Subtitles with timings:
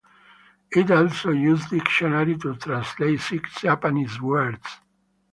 [0.71, 4.65] It also uses "dictionary" to translate six Japanese words.